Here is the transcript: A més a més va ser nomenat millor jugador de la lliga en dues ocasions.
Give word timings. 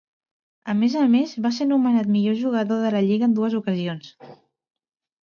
A 0.71 0.73
més 0.77 0.93
a 1.01 1.01
més 1.15 1.35
va 1.45 1.51
ser 1.57 1.67
nomenat 1.71 2.09
millor 2.13 2.39
jugador 2.39 2.81
de 2.87 2.93
la 2.97 3.03
lliga 3.09 3.29
en 3.29 3.37
dues 3.41 3.59
ocasions. 3.61 4.09